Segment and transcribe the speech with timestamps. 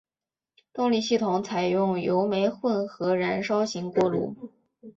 [0.73, 4.35] 动力系统采用油煤混合燃烧型锅炉。